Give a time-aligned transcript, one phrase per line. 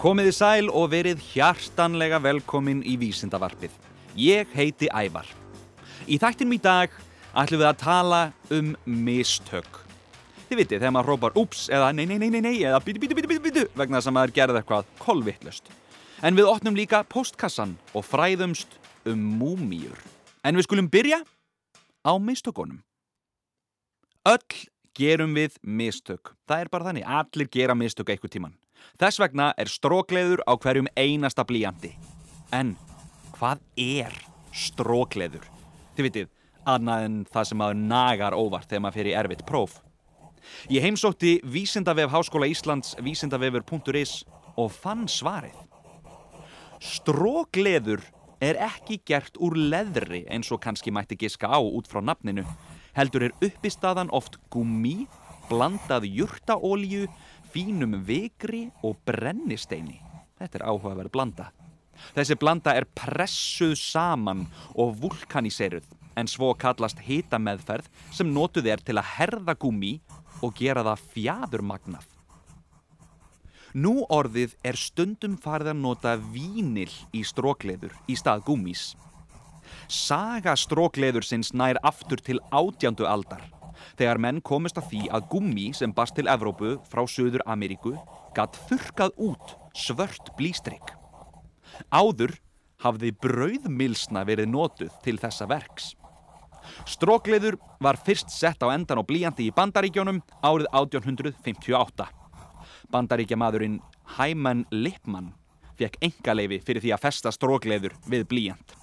[0.00, 3.74] Komiði sæl og verið hjartanlega velkomin í Vísindavarpið.
[4.16, 5.26] Ég heiti Ævar.
[6.08, 6.94] Í þættinum í dag
[7.36, 8.20] ætlum við að tala
[8.56, 9.68] um mistök.
[10.48, 13.18] Þið vitið þegar maður hrópar úps eða nei, nei, nei, nei, nei eða bítu, bítu,
[13.18, 15.68] bítu, bítu, vegna þess að maður gerði eitthvað kolvittlust.
[16.24, 20.00] En við opnum líka postkassan og fræðumst um múmíur.
[20.40, 21.20] En við skulum byrja
[22.08, 22.80] á mistökunum.
[24.32, 24.64] Öll
[24.96, 26.32] gerum við mistök.
[26.48, 28.59] Það er bara þannig, allir gera mistök eitthvað tíman.
[29.00, 31.94] Þess vegna er strókleður á hverjum einasta blíjandi.
[32.52, 32.74] En
[33.36, 34.14] hvað er
[34.52, 35.46] strókleður?
[35.96, 36.28] Þið vitið,
[36.68, 39.80] annað en það sem maður nagar óvart þegar maður fyrir erfitt próf.
[40.72, 44.24] Ég heimsótti Vísindavef Háskóla Íslands vísindavefur.is
[44.58, 45.56] og fann svarið.
[46.80, 48.02] Strókleður
[48.40, 52.46] er ekki gert úr leðri eins og kannski mætti giska á út frá nafninu.
[52.96, 55.04] Heldur er uppistaðan oft gummi,
[55.50, 57.06] blandað jurtaólju,
[57.54, 59.98] fínum vigri og brennisteini.
[60.40, 61.50] Þetta er áhugaverð blanda.
[62.16, 68.96] Þessi blanda er pressuð saman og vulkaniseruð en svo kallast hitameðferð sem notuð er til
[69.00, 69.98] að herða gummi
[70.40, 72.08] og gera það fjadurmagnað.
[73.76, 78.90] Nú orðið er stundum farið að nota vínil í strókleður í stað gummís.
[79.86, 83.44] Saga strókleður sinns nær aftur til átjándu aldar
[83.98, 87.94] þegar menn komist að því að gummi sem bast til Evrópu frá Suður Ameríku
[88.36, 90.94] gatt þurkað út svört blístrygg.
[91.90, 92.36] Áður
[92.84, 95.94] hafði brauðmilsna verið notuð til þessa verks.
[96.88, 102.08] Strókleður var fyrst sett á endan og blíjandi í Bandaríkjónum árið 1858.
[102.90, 103.80] Bandaríkjamadurinn
[104.18, 105.32] Hyman Lipman
[105.80, 108.74] fekk engaleifi fyrir því að festa strókleður við blíjand.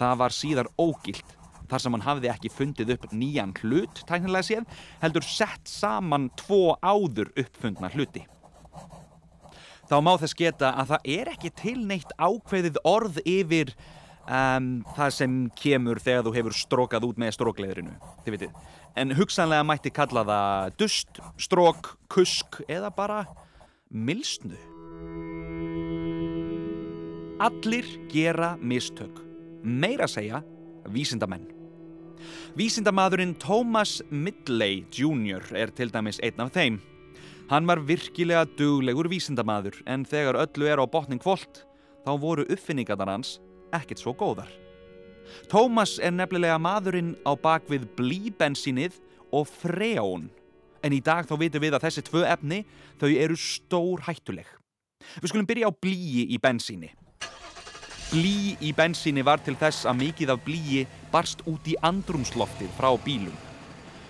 [0.00, 1.36] Það var síðar ógilt
[1.70, 6.76] þar sem hann hafði ekki fundið upp nýjan hlut, tæknilega séð, heldur sett saman tvo
[6.82, 8.26] áður uppfundna hluti.
[9.90, 13.72] Þá má þess geta að það er ekki tilneitt ákveðið orð yfir
[14.30, 18.60] um, það sem kemur þegar þú hefur strókað út með strókleðrinu, þið vitið.
[19.00, 23.24] En hugsanlega mætti kalla það dust, strók, kusk eða bara
[23.90, 24.58] milsnu.
[27.40, 29.22] Allir gera mistök,
[29.64, 30.44] meira segja
[30.86, 31.59] vísindamenn.
[32.58, 35.44] Vísindamadurinn Thomas Midley Jr.
[35.56, 36.80] er til dæmis einn af þeim.
[37.50, 41.64] Hann var virkilega duglegur vísindamadur en þegar öllu er á botning kvólt
[42.06, 43.38] þá voru uppfinningarnar hans
[43.74, 44.50] ekkert svo góðar.
[45.50, 48.98] Thomas er nefnilega madurinn á bakvið blíbensinið
[49.32, 50.28] og freón.
[50.82, 52.64] En í dag þá vitum við að þessi tvö efni
[53.00, 54.48] þau eru stór hættuleg.
[55.20, 56.90] Við skulum byrja á blíi í bensíni.
[58.10, 60.80] Blí í bensíni var til þess að mikið af blíi
[61.12, 63.36] barst út í andrumsloftið frá bílum.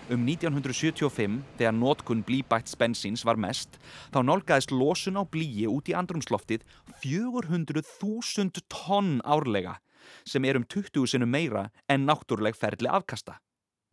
[0.09, 3.77] Um 1975, þegar nótkun blíbætts bensíns var mest,
[4.09, 6.65] þá nálgæðist losun á blíi út í andrumsloftið
[7.05, 9.77] 400.000 tonn árlega,
[10.25, 13.37] sem er um 20 sinum meira en náttúruleg ferli afkasta.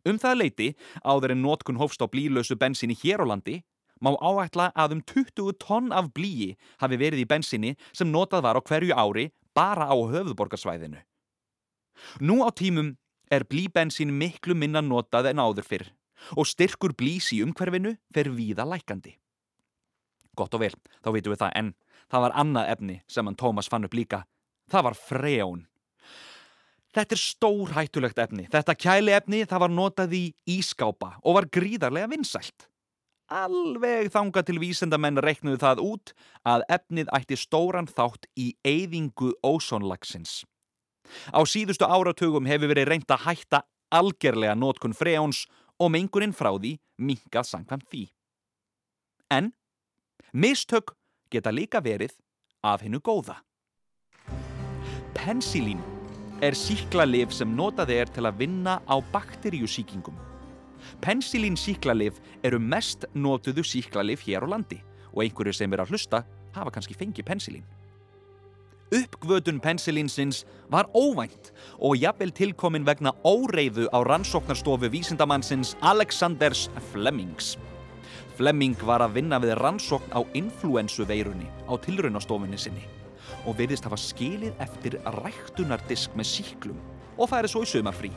[0.08, 0.70] Um það leiti,
[1.04, 3.60] áður en nótkun hófst á blílösu bensíni hér á landi,
[4.00, 8.56] má áætla að um 20 tonn af blíi hafi verið í bensíni sem notað var
[8.56, 11.02] á hverju ári bara á höfðborgarsvæðinu.
[12.22, 12.94] Nú á tímum
[13.30, 15.88] er blíbensín miklu minna notað en áður fyrr
[16.38, 19.16] og styrkur blís í umhverfinu fer víða lækandi.
[20.38, 21.72] Gott og vel, þá veitum við það en
[22.08, 24.22] það var annað efni sem hann Tómas fann upp líka.
[24.70, 25.66] Það var freón.
[26.94, 28.46] Þetta er stór hættulegt efni.
[28.50, 30.24] Þetta kæli efni það var notað í
[30.58, 32.68] ískápa og var gríðarlega vinsælt.
[33.28, 36.12] Alveg þanga til vísendamenn reiknuðu það út
[36.48, 40.46] að efnið ætti stóran þátt í eyðingu ósónlagsins.
[41.32, 43.60] Á síðustu áratugum hefur verið reynd að hætta
[43.92, 45.44] algerlega nótkun freóns
[45.76, 48.06] og mengunin frá því minkað sangkvæmt því.
[49.30, 49.52] En
[50.32, 50.94] mistök
[51.28, 52.16] geta líka verið
[52.64, 53.42] af hennu góða.
[55.12, 55.84] Pensilín
[56.40, 60.27] er síklarlif sem notað er til að vinna á bakteríusíkingum.
[61.00, 64.80] Pensilín síklarlif eru mest notuðu síklarlif hér á landi
[65.12, 66.24] og einhverju sem er að hlusta
[66.54, 67.66] hafa kannski fengið pensilín.
[68.88, 77.58] Uppgvötun pensilínsins var óvænt og jafnvel tilkomin vegna óreiðu á rannsóknarstofu vísindamannsins Alexanders Flemings.
[78.38, 82.86] Flemming var að vinna við rannsókn á influensuveirunni á tilraunastofunni sinni
[83.44, 86.80] og verðist hafa skilið eftir ræktunardisk með síklum
[87.18, 88.12] og færið svo í sömarfrí.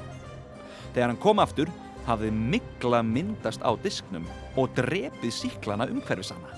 [0.94, 1.71] Þegar hann kom aftur
[2.07, 4.25] hafði mikla myndast á disknum
[4.59, 6.57] og drepið síklana umhverfisana.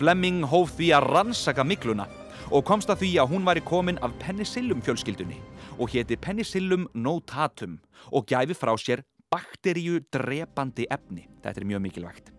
[0.00, 2.08] Flemming hóf því að rannsaka mikluna
[2.50, 5.38] og komst að því að hún væri komin af penicillum fjölskyldunni
[5.78, 7.78] og héti penicillum notatum
[8.10, 11.26] og gæfi frá sér bakteríu drepandi efni.
[11.42, 12.32] Þetta er mjög mikilvægt.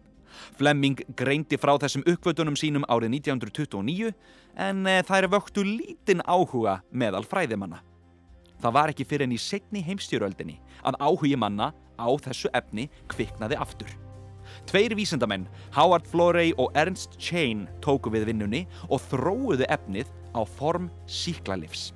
[0.57, 4.13] Flemming greindi frá þessum uppvötunum sínum árið 1929
[4.67, 7.81] en eh, þær vöktu lítinn áhuga meðal fræðimanna.
[8.63, 10.53] Það var ekki fyrir enn í setni heimstjóröldinni
[10.87, 13.89] að áhugi manna á þessu efni kviknaði aftur.
[14.69, 20.87] Tveir vísendamenn, Howard Florey og Ernst Chain, tóku við vinnunni og þróuðu efnið á form
[21.07, 21.91] síklarlifs.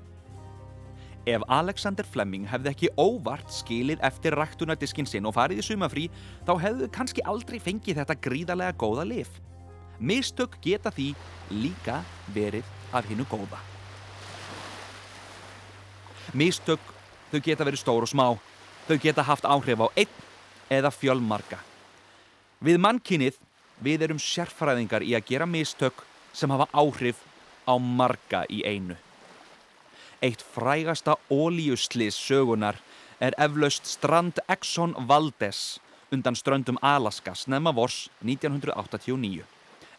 [1.27, 6.05] Ef Alexander Fleming hefði ekki óvart skilið eftir ræktunardiskin sinn og farið í sumafrí,
[6.47, 9.31] þá hefðu kannski aldrei fengið þetta gríðarlega góða lif.
[9.99, 11.13] Mistök geta því
[11.63, 12.01] líka
[12.35, 13.59] verið af hinnu góða.
[16.33, 16.81] Mistök,
[17.31, 18.27] þau geta verið stór og smá.
[18.87, 20.13] Þau geta haft áhrif á einn
[20.71, 21.59] eða fjölmarka.
[22.63, 23.35] Við mannkinnið,
[23.83, 26.03] við erum sérfræðingar í að gera mistök
[26.33, 27.19] sem hafa áhrif
[27.67, 28.97] á marga í einu.
[30.23, 32.79] Eitt frægasta ólíuslis sögunar
[33.19, 35.77] er eflaust strand Exxon Valdez
[36.11, 39.56] undan ströndum Alaska snemma vors 1989.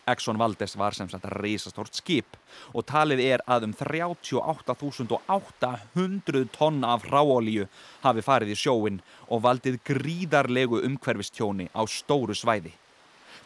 [0.09, 2.31] Exxon Valdez var sem sagt reysastort skip
[2.73, 7.65] og talið er að um 38.800 tonn af ráolíu
[8.03, 12.73] hafi farið í sjóin og valdið gríðarlegu umhverfistjóni á stóru svæði.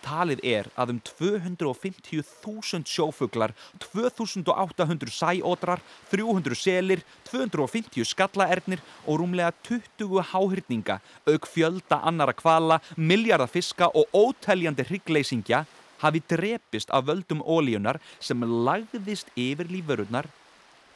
[0.02, 5.78] Talið er að um 250.000 sjófuglar, 2.800 sæódrar,
[6.10, 10.98] 300 selir, 250 skallaernir og rúmlega 20 háhyrninga,
[11.30, 15.62] auk fjölda annara kvala, miljardafiska og óteljandi hryggleysingja
[16.02, 20.28] hafi drepist af völdum ólíunar sem lagðist yfir lífverurnar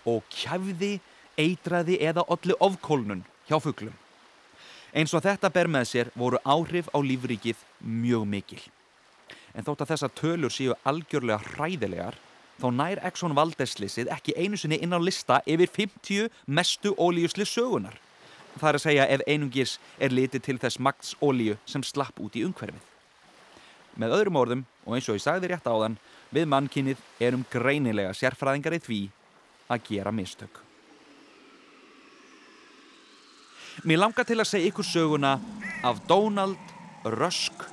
[0.07, 0.99] og kjæfði,
[1.39, 3.95] eitraði eða olli ofkólnun hjá fuglum.
[4.97, 8.63] Eins og þetta ber með sér voru áhrif á lífrikið mjög mikil
[9.57, 12.19] en þótt að þessar tölur séu algjörlega hræðilegar
[12.61, 17.97] þá nær Exxon Valdez-slissið ekki einu sinni inn á lista yfir 50 mestu ólíusli sögunar.
[18.57, 22.37] Það er að segja ef einungis er litið til þess magts ólíu sem slapp út
[22.37, 22.96] í umhverfið.
[23.97, 25.97] Með öðrum orðum, og eins og ég sagði rétt á þann,
[26.35, 29.01] við mannkinnið erum greinilega sérfræðingar í því
[29.73, 30.61] að gera mistök.
[33.85, 35.37] Mér langar til að segja ykkur söguna
[35.85, 36.75] af Donald
[37.17, 37.67] Rusk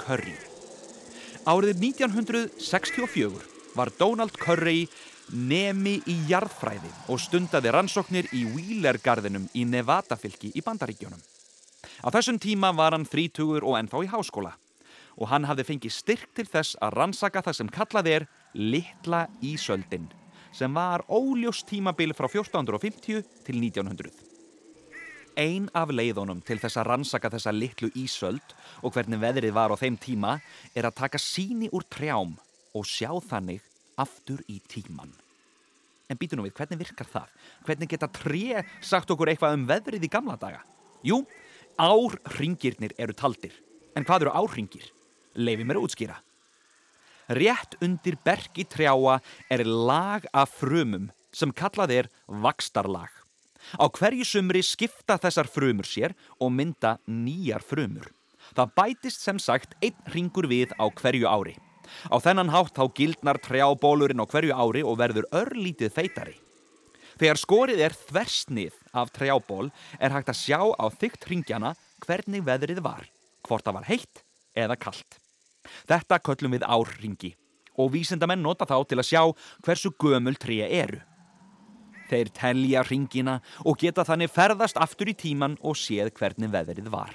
[0.00, 0.36] Curry.
[1.48, 3.44] Árið 1964
[3.76, 4.86] var Donald Curry
[5.32, 11.20] nemi í jarðfræði og stundaði rannsóknir í Wheeler-garðinum í Nevada-fylki í Bandaríkjónum.
[12.04, 14.56] Á þessum tíma var hann þrítugur og ennþá í háskóla
[15.20, 18.26] og hann hafði fengið styrk til þess að rannsaka það sem kallað er
[18.56, 20.08] Littla Ísöldin
[20.50, 24.10] sem var óljós tímabil frá 1450 til 1900.
[25.38, 29.76] Ein af leiðunum til þess að rannsaka þessa litlu ísöld og hvernig veðrið var á
[29.78, 30.38] þeim tíma
[30.74, 32.34] er að taka síni úr trjám
[32.74, 33.62] og sjá þannig
[34.00, 35.12] aftur í tíman.
[36.10, 37.34] En býtu nú við, hvernig virkar það?
[37.68, 40.64] Hvernig geta tré sagt okkur eitthvað um veðrið í gamla daga?
[41.06, 41.22] Jú,
[41.78, 43.54] árringirnir eru taldir.
[43.94, 44.90] En hvað eru árringir?
[45.34, 46.18] Leifi mér að útskýra.
[47.30, 53.10] Rétt undir bergi trjáa er lag af frumum sem kallað er vakstarlag.
[53.78, 58.08] Á hverju sumri skipta þessar frumur sér og mynda nýjar frumur.
[58.56, 61.54] Það bætist sem sagt einn ringur við á hverju ári.
[62.10, 66.36] Á þennan hátt þá gildnar trjábólurinn á hverju ári og verður örlítið feitari.
[67.20, 69.70] Þegar skorið er þversnið af trjából
[70.00, 73.04] er hægt að sjá á þygt ringjana hvernig veðrið var,
[73.46, 74.22] hvort það var heitt
[74.56, 75.19] eða kallt.
[75.88, 77.34] Þetta köllum við árringi
[77.80, 79.22] og vísendamenn nota þá til að sjá
[79.64, 81.00] hversu gömul tré eru.
[82.10, 87.14] Þeir telja ringina og geta þannig ferðast aftur í tíman og séð hvernig veðrið var.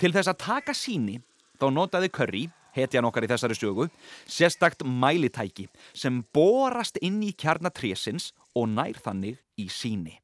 [0.00, 1.20] Til þess að taka síni
[1.60, 2.44] þá notaði Curry,
[2.74, 3.88] hetjan okkar í þessari sögu,
[4.26, 10.18] sérstakt mælitæki sem borast inn í kjarnatrésins og nær þannig í síni.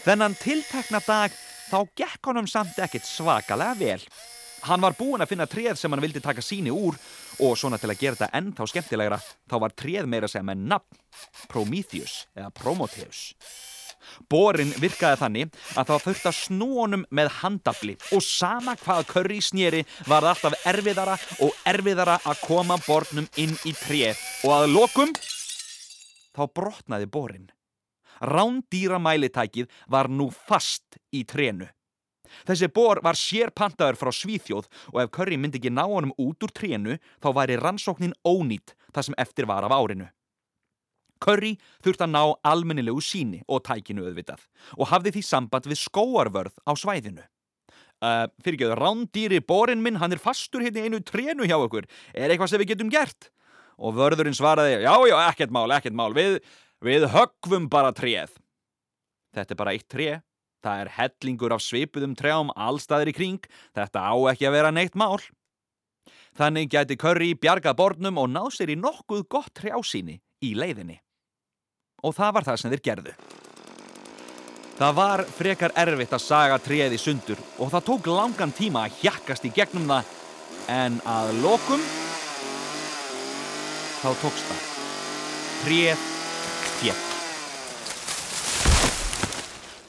[0.00, 1.34] Þennan tiltekna dag
[1.70, 4.04] þá gekk honum samt ekkit svakalega vel.
[4.66, 6.98] Hann var búinn að finna treð sem hann vildi taka síni úr
[7.40, 11.02] og svona til að gera þetta ennþá skemmtilegra þá var treð meira sem með nafn
[11.48, 13.22] Prometheus eða Prometheus.
[14.30, 19.82] Borin virkaði þannig að það þurfti að snúonum með handafli og sama hvað curry snýri
[20.08, 25.14] var það alltaf erfiðara og erfiðara að koma bornum inn í treð og að lokum
[26.36, 27.50] þá brotnaði borin.
[28.20, 31.68] Rándýra mælitækið var nú fast í trenu.
[32.48, 36.54] Þessi bor var sérpantaður frá Svíþjóð og ef Curry myndi ekki ná honum út úr
[36.54, 40.08] trénu þá væri rannsóknin ónýtt það sem eftir var af árinu.
[41.20, 44.46] Curry þurfti að ná almennilegu síni og tækinu auðvitað
[44.78, 47.26] og hafði því samband við skóarvörð á svæðinu.
[48.00, 51.84] Uh, fyrir ekki, rándýri borin minn, hann er fastur hérna einu trénu hjá okkur.
[52.16, 53.28] Er eitthvað sem við getum gert?
[53.76, 56.38] Og vörðurinn svaraði, já, já, ekkert mál, ekkert mál, við,
[56.84, 58.32] við högvum bara tréð.
[59.36, 60.08] Þetta er bara eitt tré,
[60.60, 63.44] Það er hellingur af svipuðum trjám allstaðir í kring,
[63.76, 65.20] þetta á ekki að vera neitt mál.
[66.36, 71.00] Þannig gæti Curry bjarga bornum og náð sér í nokkuð gott trjásíni í leiðinni.
[72.04, 73.14] Og það var það sem þeir gerðu.
[74.80, 79.02] Það var frekar erfitt að saga tréð í sundur og það tók langan tíma að
[79.02, 80.14] hjakkast í gegnum það
[80.72, 81.84] en að lokum
[84.00, 84.66] þá tókst það.
[85.60, 86.08] Tréð
[86.80, 87.09] fjell.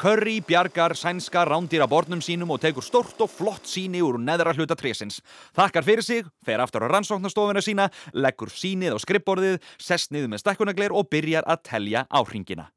[0.01, 4.73] Curry bjargar sænska rándýra bornum sínum og tekur stort og flott síni úr neðra hluta
[4.73, 5.19] trésins.
[5.53, 7.85] Þakkar fyrir sig, fer aftur á rannsóknastofuna sína,
[8.17, 12.71] leggur sínið á skrippborðið, sest niður með stakkunagleir og byrjar að telja áhringina.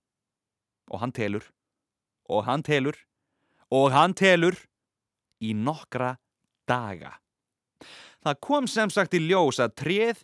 [0.93, 1.49] Og hann telur,
[2.29, 3.01] og hann telur,
[3.73, 4.61] og hann telur
[5.41, 6.19] í nokkra
[6.69, 7.15] daga.
[8.21, 10.21] Það kom sem sagt í ljós að tréð,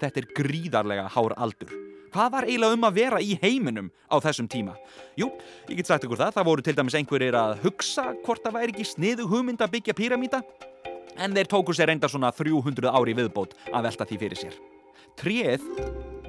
[0.00, 1.72] Þetta er gríðarlega hár aldur.
[2.10, 4.74] Hvað var eiginlega um að vera í heiminum á þessum tíma?
[5.18, 5.28] Jú,
[5.70, 8.74] ég get sagt ykkur það, það voru til dæmis einhverjir að hugsa hvort það væri
[8.74, 10.42] ekki sniðu hugmynd að byggja píramíta,
[11.20, 14.60] en þeir tóku sér enda svona 300 ári viðbót að velta því fyrir sér.
[15.20, 15.66] Tréð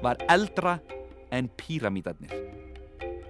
[0.04, 0.78] var eldra
[1.34, 2.61] en píramítarnir.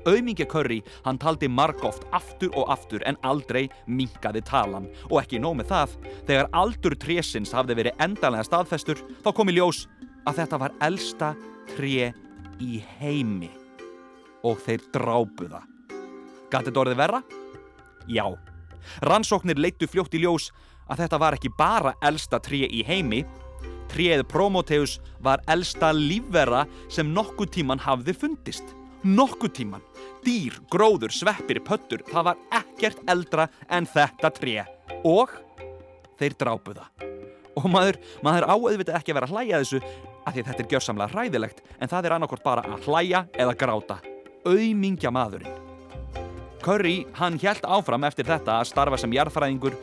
[0.08, 4.88] Auðmingja Curry, hann taldi margóft aftur og aftur en aldrei minkaði talan.
[5.10, 5.96] Og ekki nóg með það,
[6.28, 9.84] þegar aldur trésins hafði verið endalega staðfestur, þá kom í ljós
[10.26, 11.32] að þetta var elsta
[11.74, 12.12] tré
[12.62, 13.50] í heimi.
[14.42, 15.62] Og þeir drápuða.
[16.50, 17.22] Gatið orðið verra?
[18.10, 18.26] Já.
[19.06, 20.50] Rannsóknir leittu fljótt í ljós
[20.90, 23.22] að þetta var ekki bara elsta tré í heimi,
[23.92, 28.74] tréð Prometheus var elsta lífvera sem nokkuð tíman hafði fundist.
[29.02, 29.82] Nokkuð tíman
[30.24, 34.62] dýr, gróður, sveppir, pöttur, það var ekkert eldra en þetta tré.
[35.06, 35.32] Og
[36.20, 36.86] þeir drápuða.
[37.58, 39.82] Og maður, maður áauðvitað ekki að vera að hlæja þessu
[40.22, 43.98] að því þetta er gjörsamlega hræðilegt en það er annarkort bara að hlæja eða gráta.
[44.46, 45.58] Auðmingja maðurinn.
[46.62, 49.74] Curry, hann hjælt áfram eftir þetta að starfa sem jarðfræðingur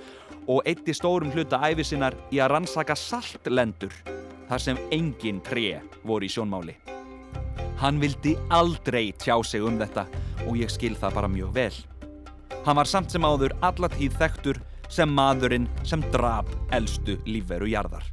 [0.49, 3.93] og eitti stórum hluta æfisinnar í að rannsaka saltlendur
[4.49, 6.77] þar sem engin tré voru í sjónmáli.
[7.79, 10.03] Hann vildi aldrei tjá sig um þetta
[10.45, 11.75] og ég skil það bara mjög vel.
[12.65, 14.59] Hann var samt sem áður allatíð þekktur
[14.91, 18.03] sem maðurinn sem drap eldstu lífveru jarðar.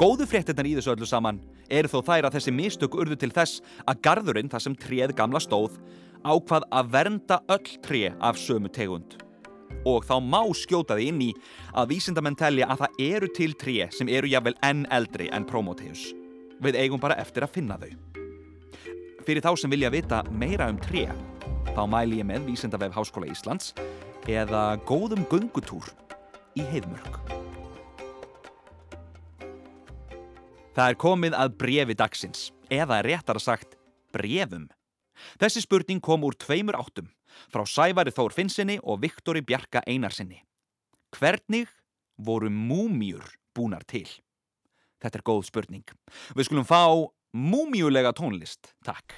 [0.00, 1.38] Góðu fréttinnar í þessu öllu saman
[1.70, 5.40] eru þó þær að þessi mistök urðu til þess að gardurinn þar sem tréð gamla
[5.40, 5.78] stóð
[6.26, 9.20] ákvað að vernda öll tré af sömu tegund.
[9.86, 11.34] Og þá má skjóta því inn í
[11.78, 16.10] að vísindamenn telja að það eru til tré sem eru jáfnvel enn eldri enn Prometheus.
[16.60, 17.92] Við eigum bara eftir að finna þau.
[19.24, 21.06] Fyrir þá sem vilja vita meira um tré,
[21.72, 23.72] þá mæli ég með Vísendavef Háskóla Íslands
[24.28, 25.88] eða góðum gungutúr
[26.58, 27.20] í heiðmörk.
[30.76, 33.74] Það er komið að brefi dagsins, eða réttar að sagt
[34.14, 34.68] brefum.
[35.40, 37.10] Þessi spurning kom úr tveimur áttum,
[37.52, 40.40] frá Sævari Þór Finnsinni og Viktori Bjarka Einarsinni.
[41.16, 41.68] Hvernig
[42.20, 43.24] voru múmjur
[43.56, 44.06] búnar til?
[45.00, 45.96] Þetta er góð spurning.
[46.36, 46.84] Við skulum fá
[47.32, 49.16] múmjulega tónlist, takk.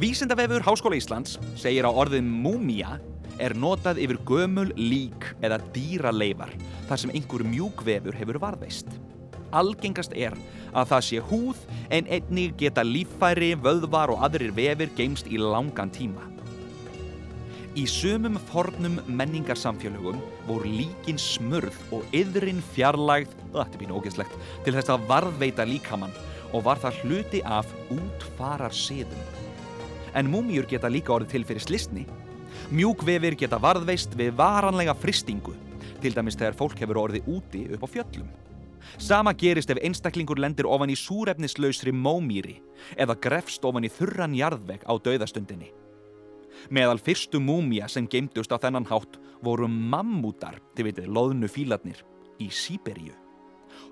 [0.00, 2.96] Vísindavefur Háskóla Íslands segir að orðið múmia
[3.42, 6.54] er notað yfir gömul, lík eða dýraleifar
[6.88, 8.88] þar sem einhver mjúkvefur hefur varðveist.
[9.52, 10.36] Algengast er
[10.72, 15.92] að það sé húð en einnig geta líffæri, vöðvar og aðrir vefir geimst í langan
[15.92, 16.31] tíma.
[17.72, 24.34] Í sumum fornum menningarsamfélögum voru líkin smurð og yðrin fjarlægð, þetta er býna ógeðslegt,
[24.66, 26.12] til þess að varðveita líkamann
[26.52, 29.24] og var það hluti af útfarar siðum.
[30.12, 32.04] En múmjur geta líka orðið til fyrir slisni.
[32.68, 35.56] Mjúkvefir geta varðveist við varanlega fristingu,
[36.04, 38.28] til dæmis þegar fólk hefur orðið úti upp á fjöllum.
[39.00, 42.58] Sama gerist ef einstaklingur lendir ofan í súrefnislausri mómýri
[43.00, 45.72] eða grefst ofan í þurran jarðveg á dauðastundinni.
[46.70, 52.04] Meðal fyrstu múmia sem geimdust á þennan hátt voru mammútar, þið veitir, loðnu fílarnir,
[52.38, 53.16] í Sýberíu.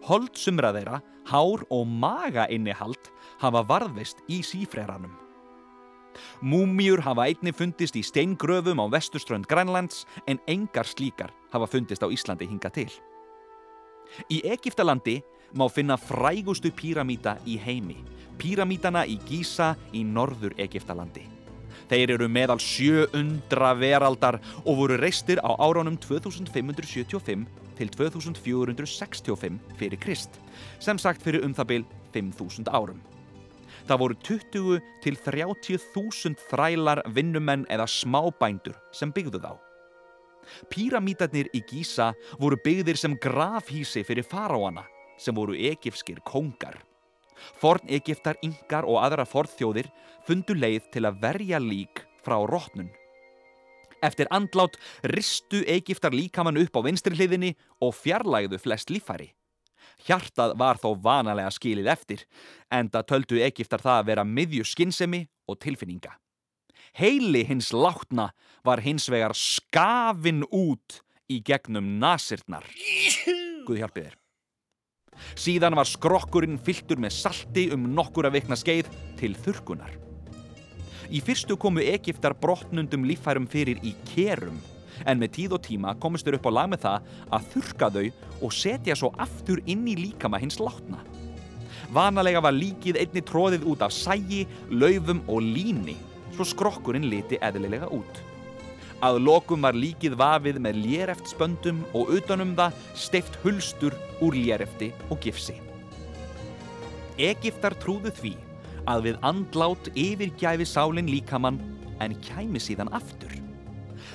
[0.07, 3.11] Holdsumra þeirra, hár og maga innihald
[3.41, 5.13] hafa varðvist í sífræranum.
[6.43, 12.09] Múmiur hafa einni fundist í steingröfum á vestuströnd Grænlands en engar slíkar hafa fundist á
[12.11, 12.91] Íslandi hinga til.
[14.29, 15.21] Í Egiptalandi
[15.55, 18.01] má finna frægustu píramíta í heimi,
[18.39, 21.40] píramítana í Gísa í norður Egiptalandi.
[21.91, 27.49] Þeir eru meðal sjö undra veraldar og voru reistir á áránum 2575
[27.81, 30.39] til 2465 fyrir Krist,
[30.79, 33.01] sem sagt fyrir um það byl 5000 árum.
[33.89, 39.53] Það voru 20 til 30.000 þrælar, vinnumenn eða smábændur sem byggðu þá.
[40.71, 44.87] Píramítarnir í Gísa voru byggðir sem grafhísi fyrir faráana
[45.19, 46.79] sem voru egifskir kongar.
[47.61, 49.91] Forn Egiptar, yngar og aðra forðþjóðir
[50.27, 52.91] fundu leið til að verja lík frá rótnun.
[54.01, 54.79] Eftir andlát
[55.13, 57.53] ristu Egiptar líkamann upp á vinstri hliðinni
[57.85, 59.35] og fjarlægðu flest lífæri.
[60.07, 62.25] Hjartað var þó vanalega skilið eftir,
[62.73, 66.15] en það töldu Egiptar það að vera miðju skinnsemi og tilfinninga.
[66.97, 68.31] Heili hins látna
[68.67, 72.65] var hins vegar skafin út í gegnum nasirnar.
[73.69, 74.20] Guð hjálpið þér.
[75.39, 79.97] Síðan var skrokkurinn fylltur með salti um nokkura vikna skeið til þurkunar.
[81.11, 84.61] Í fyrstu komu Egiptar brotnundum lífærum fyrir í kerum,
[85.03, 88.05] en með tíð og tíma komist þau upp á lag með það að þurka þau
[88.47, 91.03] og setja svo aftur inn í líkama hins látna.
[91.91, 95.97] Vanalega var líkið einni tróðið út af sægi, laufum og líni,
[96.37, 98.23] svo skrokkurinn liti eðlilega út.
[99.01, 104.91] Að lokum var líkið vafið með léreft spöndum og utanum það steift hulstur úr lérefti
[105.09, 105.57] og gifsi.
[107.21, 108.35] Egiptar trúðu því
[108.89, 111.61] að við andlát yfirgæfi sálinn líkamann
[112.01, 113.33] en kæmi síðan aftur.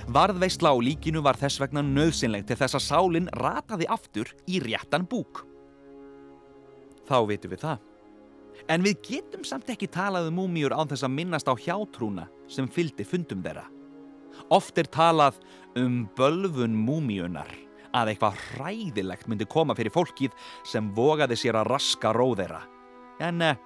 [0.06, 5.06] Varðveisla á líkinu var þess vegna nöðsynleg til þess að sálinn rataði aftur í réttan
[5.10, 5.42] búk.
[7.10, 7.80] Þá veitum við það.
[8.70, 12.70] En við getum samt ekki talað um múmíur á þess að minnast á hjátrúna sem
[12.70, 13.66] fyldi fundum þeirra.
[14.54, 15.40] Oft er talað
[15.80, 17.50] um bölfun múmíunar
[17.96, 20.36] að eitthvað hræðilegt myndi koma fyrir fólkið
[20.68, 22.62] sem vogaði sér að raska róðeira.
[23.24, 23.58] En eh,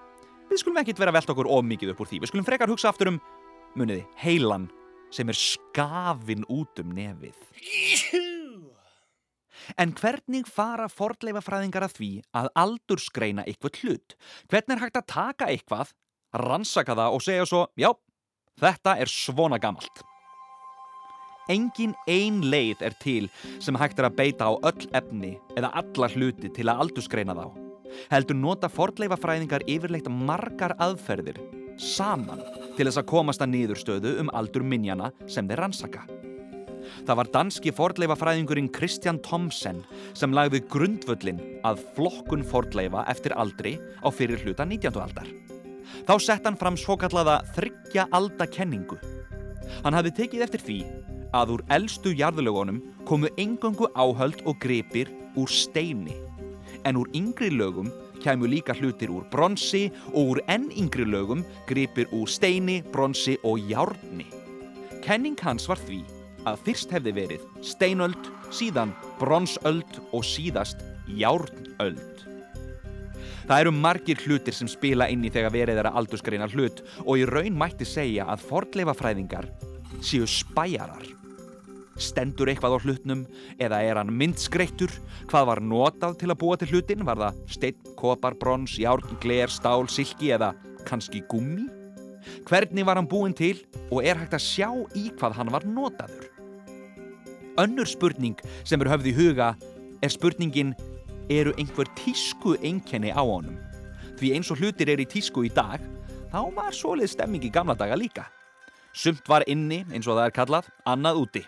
[0.49, 2.21] við skulum ekkit vera velt okkur ómikið upp úr því.
[2.23, 3.19] Við skulum frekar hugsa aftur um,
[3.75, 4.69] muniði, heilan
[5.11, 7.35] sem er skafin út um nefið.
[9.77, 14.15] En hvernig fara fordleifafræðingar að því að aldurskreina eitthvað hlut?
[14.49, 15.91] Hvernig er hægt að taka eitthvað,
[16.33, 17.91] rannsaka það og segja svo, já,
[18.61, 20.05] þetta er svona gamalt.
[21.49, 26.09] Engin ein leið er til sem hægt er að beita á öll efni eða alla
[26.13, 27.47] hluti til að aldurskreina þá.
[28.11, 31.41] Heldur nota fordleifafræðingar yfirleitt margar aðferðir
[31.79, 32.43] saman
[32.77, 36.05] til þess að komast að niðurstöðu um aldur minjana sem þeir rannsaka.
[37.07, 39.81] Það var danski fordleifafræðingurinn Kristján Thomsen
[40.13, 45.01] sem lagði grundvöllin að flokkun fordleifa eftir aldri á fyrir hluta 19.
[45.01, 45.29] aldar.
[46.05, 48.99] Þá sett hann fram svokallaða þryggja aldakenningu.
[49.81, 50.79] Hann hafði tekið eftir því
[51.33, 56.17] að úr eldstu jarðulögunum komu engöngu áhöld og grepir úr steini
[56.85, 57.91] en úr yngri lögum
[58.23, 63.59] kæmu líka hlutir úr bronsi og úr enn yngri lögum gripir úr steini, bronsi og
[63.69, 64.27] járni.
[65.03, 66.03] Kenning hans var því
[66.47, 72.25] að fyrst hefði verið steinöld, síðan bronsöld og síðast járnöld.
[73.49, 77.15] Það eru margir hlutir sem spila inn í þegar verið er að aldurskreina hlut og
[77.17, 79.49] í raun mætti segja að fordleifafræðingar
[80.05, 81.18] séu spæjarar.
[81.99, 83.25] Stendur eitthvað á hlutnum
[83.59, 84.91] eða er hann myndskreittur?
[85.29, 87.03] Hvað var notað til að búa til hlutin?
[87.07, 90.53] Var það steinn, kopar, brons, járn, gler, stál, silki eða
[90.87, 91.67] kannski gummi?
[92.47, 96.29] Hvernig var hann búin til og er hægt að sjá í hvað hann var notaður?
[97.59, 99.53] Önnur spurning sem er höfð í huga
[99.99, 100.75] er spurningin
[101.29, 103.57] eru einhver tísku einkenni á honum?
[104.19, 105.83] Því eins og hlutir er í tísku í dag,
[106.31, 108.25] þá var svolítið stemming í gamla daga líka.
[108.91, 111.43] Sumt var inni, eins og það er kallað, annað úti.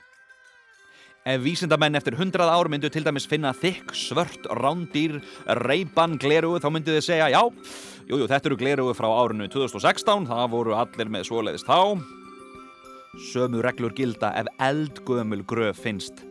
[1.21, 5.19] Ef vísindamenn eftir hundrað ár myndu til dæmis finna þykk, svört, rándýr,
[5.61, 7.41] reyban glerugu þá myndu þið segja já,
[8.09, 12.01] jújú, þetta eru glerugu frá árinu 2016, það voru allir með svoleiðist þá.
[13.29, 16.23] Sömu reglur gilda ef eldgömul gröf finnst.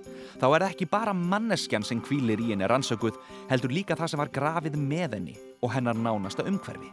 [0.42, 3.14] Þá er ekki bara manneskjan sem kvílir í henni rannsökuð,
[3.52, 6.90] heldur líka það sem var grafið með henni og hennar nánasta umhverfi.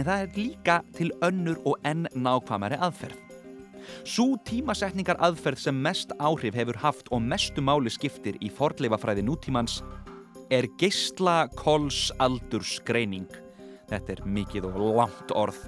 [0.00, 3.25] En það er líka til önnur og enn nákvæmari aðferð.
[4.04, 9.80] Sú tímasetningar aðferð sem mest áhrif hefur haft og mestu máli skiptir í fordleifafræði nútímans
[10.50, 13.26] er geysla kols aldursgreining.
[13.90, 15.58] Þetta er mikið og langt orð.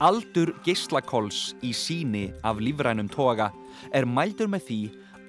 [0.00, 3.50] Aldur geysla kols í síni af lífrænum toga
[3.92, 4.80] er mældur með því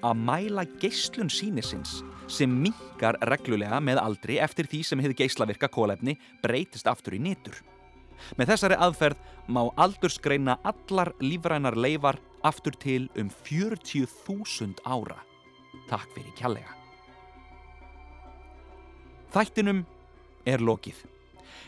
[0.06, 6.16] að mæla geyslun sínisins sem mingar reglulega með aldri eftir því sem hefur geyslavirka kólefni
[6.44, 7.58] breytist aftur í nýtur.
[8.38, 15.20] Með þessari aðferð má aldursgreina allar lífrænar leifar aftur til um 40.000 ára.
[15.90, 16.76] Takk fyrir kjallega.
[19.34, 19.84] Þættinum
[20.46, 21.04] er lokið.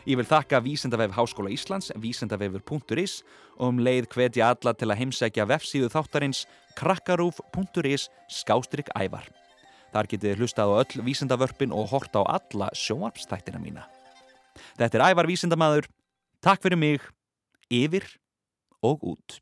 [0.09, 3.19] Ég vil þakka Vísendavef Háskóla Íslands, vísendavefur.is
[3.59, 6.47] og um leið hvetja alla til að heimsækja vefsíðu þáttarins
[6.79, 9.27] krakkarúf.is skástrygg ævar.
[9.91, 13.85] Þar getið hlustað á öll vísendavörpin og hort á alla sjóarpstættina mína.
[14.79, 15.89] Þetta er ævar vísendamadur.
[16.41, 17.03] Takk fyrir mig,
[17.69, 18.05] yfir
[18.81, 19.35] og út.